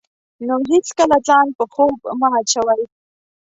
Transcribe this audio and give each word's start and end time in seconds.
نو 0.47 0.53
هېڅکله 0.69 1.17
ځان 1.27 1.47
په 1.57 1.63
خوب 1.73 1.95
مه 2.19 2.27
اچوئ. 2.39 2.83